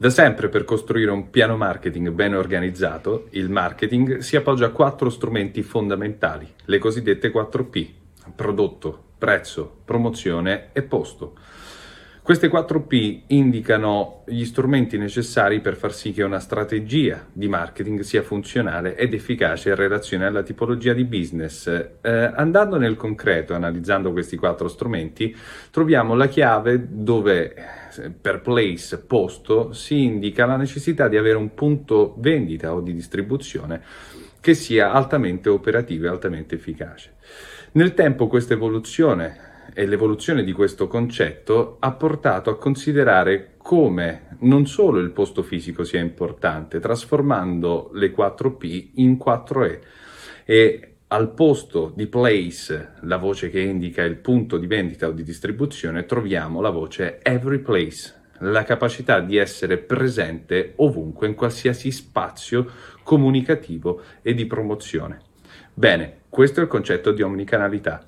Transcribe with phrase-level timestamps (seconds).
[0.00, 5.10] Da sempre per costruire un piano marketing ben organizzato, il marketing si appoggia a quattro
[5.10, 7.88] strumenti fondamentali, le cosiddette 4P,
[8.32, 11.34] prodotto, prezzo, promozione e posto.
[12.28, 18.20] Queste 4P indicano gli strumenti necessari per far sì che una strategia di marketing sia
[18.20, 21.68] funzionale ed efficace in relazione alla tipologia di business.
[21.68, 25.34] Eh, andando nel concreto, analizzando questi quattro strumenti,
[25.70, 27.54] troviamo la chiave dove
[28.20, 33.80] per place, posto, si indica la necessità di avere un punto vendita o di distribuzione
[34.38, 37.14] che sia altamente operativo e altamente efficace.
[37.72, 44.66] Nel tempo questa evoluzione e l'evoluzione di questo concetto ha portato a considerare come non
[44.66, 49.78] solo il posto fisico sia importante, trasformando le 4P in 4E
[50.44, 55.22] e al posto di place, la voce che indica il punto di vendita o di
[55.22, 62.70] distribuzione, troviamo la voce every place, la capacità di essere presente ovunque, in qualsiasi spazio
[63.02, 65.20] comunicativo e di promozione.
[65.72, 68.06] Bene, questo è il concetto di omnicanalità.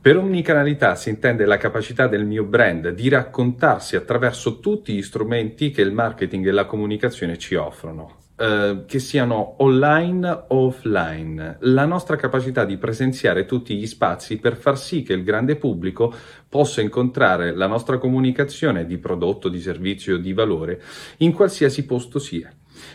[0.00, 5.72] Per omnicanalità si intende la capacità del mio brand di raccontarsi attraverso tutti gli strumenti
[5.72, 11.84] che il marketing e la comunicazione ci offrono, eh, che siano online o offline, la
[11.84, 16.14] nostra capacità di presenziare tutti gli spazi per far sì che il grande pubblico
[16.48, 20.80] possa incontrare la nostra comunicazione di prodotto, di servizio, di valore
[21.18, 22.50] in qualsiasi posto sia.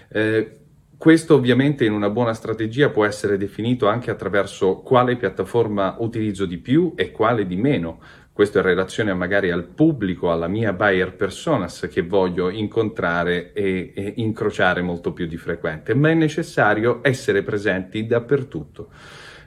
[0.08, 0.63] Eh,
[1.04, 6.60] questo ovviamente in una buona strategia può essere definito anche attraverso quale piattaforma utilizzo di
[6.60, 8.00] più e quale di meno.
[8.32, 14.14] Questo in relazione magari al pubblico, alla mia buyer personas che voglio incontrare e, e
[14.16, 18.90] incrociare molto più di frequente, ma è necessario essere presenti dappertutto.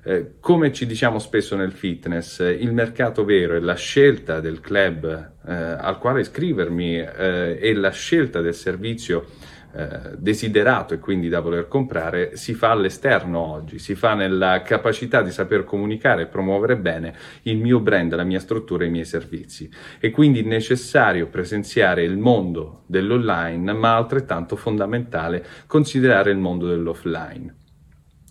[0.04, 5.06] Eh, come ci diciamo spesso nel fitness, il mercato vero è la scelta del club
[5.46, 11.40] eh, al quale iscrivermi eh, e la scelta del servizio eh, desiderato e quindi da
[11.40, 16.78] voler comprare si fa all'esterno oggi, si fa nella capacità di saper comunicare e promuovere
[16.78, 19.70] bene il mio brand, la mia struttura e i miei servizi.
[19.98, 27.54] È quindi necessario presenziare il mondo dell'online, ma altrettanto fondamentale considerare il mondo dell'offline.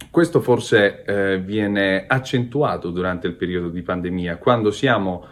[0.09, 5.25] Questo forse eh, viene accentuato durante il periodo di pandemia, quando siamo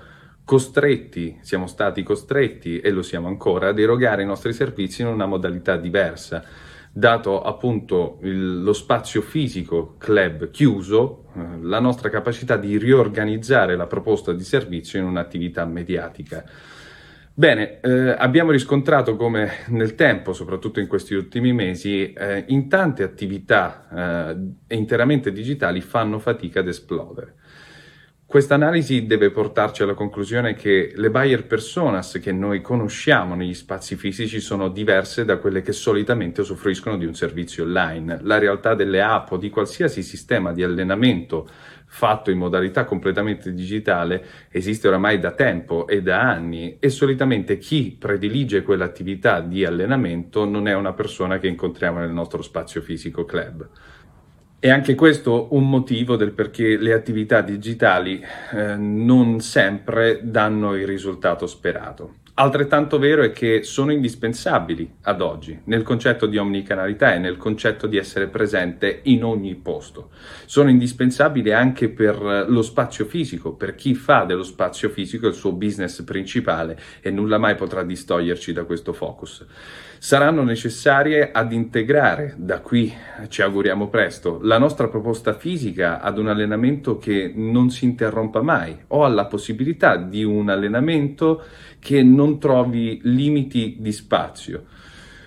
[0.46, 5.26] costretti, siamo stati costretti e lo siamo ancora, ad erogare i nostri servizi in una
[5.26, 6.44] modalità diversa.
[6.96, 13.88] Dato appunto il, lo spazio fisico club chiuso, eh, la nostra capacità di riorganizzare la
[13.88, 16.44] proposta di servizio in un'attività mediatica.
[17.36, 23.02] Bene, eh, abbiamo riscontrato come nel tempo, soprattutto in questi ultimi mesi, eh, in tante
[23.02, 24.36] attività
[24.70, 27.34] eh, interamente digitali fanno fatica ad esplodere.
[28.34, 33.96] Questa analisi deve portarci alla conclusione che le buyer personas che noi conosciamo negli spazi
[33.96, 38.22] fisici sono diverse da quelle che solitamente usufruiscono di un servizio online.
[38.24, 41.48] La realtà delle app o di qualsiasi sistema di allenamento
[41.86, 47.96] fatto in modalità completamente digitale esiste oramai da tempo e da anni e solitamente chi
[48.00, 53.70] predilige quell'attività di allenamento non è una persona che incontriamo nel nostro spazio fisico club.
[54.66, 60.88] E anche questo un motivo del perché le attività digitali eh, non sempre danno il
[60.88, 62.23] risultato sperato.
[62.36, 67.86] Altrettanto vero è che sono indispensabili ad oggi nel concetto di omnicanalità e nel concetto
[67.86, 70.10] di essere presente in ogni posto.
[70.46, 75.52] Sono indispensabili anche per lo spazio fisico, per chi fa dello spazio fisico il suo
[75.52, 79.46] business principale e nulla mai potrà distoglierci da questo focus.
[80.00, 82.92] Saranno necessarie ad integrare, da qui
[83.30, 88.76] ci auguriamo presto, la nostra proposta fisica ad un allenamento che non si interrompa mai
[88.88, 91.44] o alla possibilità di un allenamento
[91.84, 94.66] che non trovi limiti di spazio,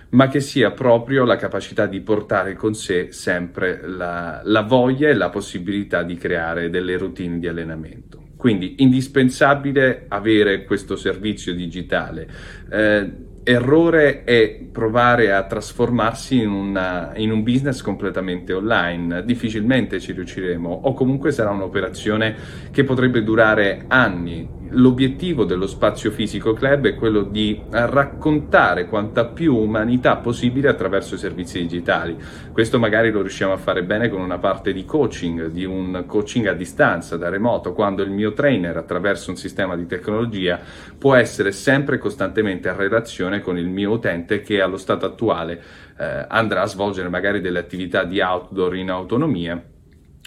[0.09, 5.13] ma che sia proprio la capacità di portare con sé sempre la, la voglia e
[5.13, 8.25] la possibilità di creare delle routine di allenamento.
[8.37, 12.27] Quindi indispensabile avere questo servizio digitale.
[12.69, 13.11] Eh,
[13.47, 19.23] errore è provare a trasformarsi in, una, in, un business completamente online.
[19.23, 22.35] Difficilmente ci riusciremo o comunque sarà un'operazione
[22.71, 29.55] che potrebbe durare anni, L'obiettivo dello spazio fisico club è quello di raccontare quanta più
[29.55, 32.17] umanità possibile attraverso i servizi digitali.
[32.51, 36.47] Questo magari lo riusciamo a fare bene con una parte di coaching, di un coaching
[36.47, 40.59] a distanza, da remoto, quando il mio trainer attraverso un sistema di tecnologia
[40.97, 45.61] può essere sempre costantemente a relazione con il mio utente che allo stato attuale
[45.97, 49.61] eh, andrà a svolgere magari delle attività di outdoor in autonomia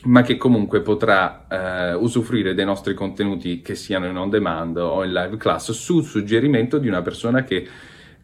[0.05, 5.05] ma che comunque potrà eh, usufruire dei nostri contenuti che siano in on demand o
[5.05, 7.67] in live class su suggerimento di una persona che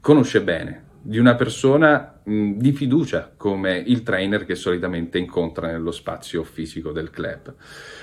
[0.00, 6.43] conosce bene di una persona di fiducia come il trainer che solitamente incontra nello spazio
[6.43, 7.55] fisico del club.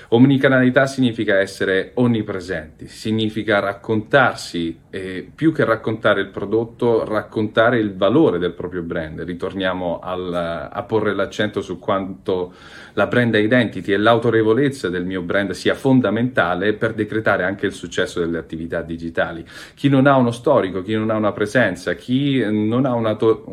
[0.08, 8.38] Omnicanalità significa essere onnipresenti, significa raccontarsi e più che raccontare il prodotto, raccontare il valore
[8.38, 9.20] del proprio brand.
[9.20, 10.32] Ritorniamo al,
[10.72, 12.54] a porre l'accento su quanto
[12.94, 18.20] la brand identity e l'autorevolezza del mio brand sia fondamentale per decretare anche il successo
[18.20, 19.44] delle attività digitali.
[19.74, 23.44] Chi non ha uno storico, chi non ha una presenza, chi non ha un'auto,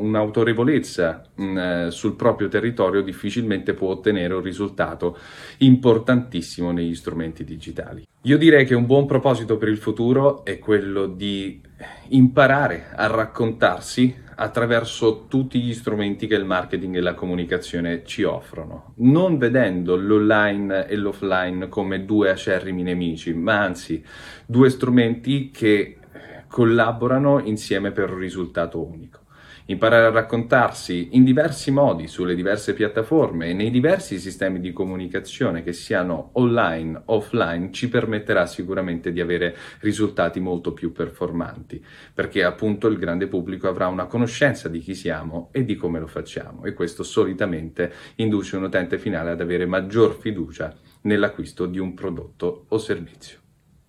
[0.62, 5.18] un'autorevolezza mh, eh, sul proprio territorio difficilmente può ottenere un risultato
[5.60, 8.08] importantissimo negli strumenti digitali.
[8.24, 11.62] Io direi che un buon proposito per il futuro è quello di
[12.10, 18.94] imparare a raccontarsi attraverso tutti gli strumenti che il marketing e la comunicazione ci offrono,
[18.98, 24.04] non vedendo l'online e l'offline come due acerrimi nemici, ma anzi
[24.46, 25.98] due strumenti che
[26.48, 29.21] collaborano insieme per un risultato unico
[29.66, 35.64] imparare a raccontarsi in diversi modi sulle diverse piattaforme e nei diversi sistemi di comunicazione
[35.64, 42.88] che siano online, offline, ci permetterà sicuramente di avere risultati molto più performanti, perché appunto
[42.88, 46.74] il grande pubblico avrà una conoscenza di chi siamo e di come lo facciamo e
[46.74, 52.78] questo solitamente induce un utente finale ad avere maggior fiducia nell'acquisto di un prodotto o
[52.78, 53.41] servizio.